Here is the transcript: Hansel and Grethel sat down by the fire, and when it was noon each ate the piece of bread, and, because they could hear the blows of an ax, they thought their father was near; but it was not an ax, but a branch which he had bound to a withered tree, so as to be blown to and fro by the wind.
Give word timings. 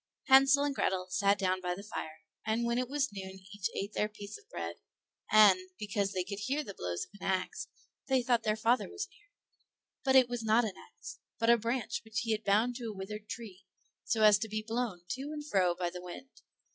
Hansel 0.29 0.63
and 0.63 0.73
Grethel 0.73 1.05
sat 1.11 1.37
down 1.37 1.61
by 1.61 1.75
the 1.75 1.83
fire, 1.83 2.21
and 2.43 2.65
when 2.65 2.79
it 2.79 2.89
was 2.89 3.13
noon 3.13 3.39
each 3.53 3.67
ate 3.75 3.93
the 3.93 4.09
piece 4.09 4.35
of 4.35 4.49
bread, 4.49 4.77
and, 5.31 5.59
because 5.77 6.11
they 6.11 6.23
could 6.23 6.39
hear 6.39 6.63
the 6.63 6.73
blows 6.73 7.05
of 7.05 7.11
an 7.21 7.27
ax, 7.27 7.67
they 8.07 8.23
thought 8.23 8.41
their 8.41 8.55
father 8.55 8.89
was 8.89 9.07
near; 9.11 9.29
but 10.03 10.15
it 10.15 10.27
was 10.27 10.41
not 10.43 10.65
an 10.65 10.73
ax, 10.75 11.19
but 11.37 11.51
a 11.51 11.57
branch 11.59 12.01
which 12.03 12.21
he 12.21 12.31
had 12.31 12.43
bound 12.43 12.75
to 12.77 12.85
a 12.85 12.93
withered 12.95 13.29
tree, 13.29 13.63
so 14.03 14.23
as 14.23 14.39
to 14.39 14.49
be 14.49 14.63
blown 14.67 15.01
to 15.09 15.21
and 15.31 15.45
fro 15.47 15.75
by 15.75 15.91
the 15.91 16.01
wind. 16.01 16.41